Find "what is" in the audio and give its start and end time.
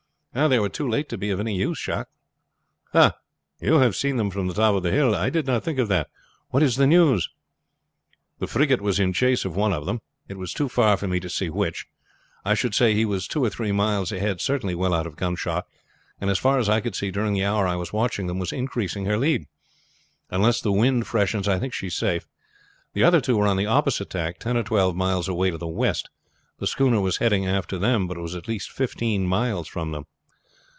6.51-6.77